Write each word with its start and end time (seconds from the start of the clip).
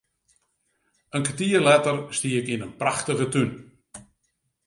In 1.15 1.25
kertier 1.25 1.61
letter 1.67 1.97
stie 2.17 2.33
ik 2.41 2.47
yn 2.53 2.65
in 2.67 2.77
prachtige 2.81 3.27
tún. 3.33 3.51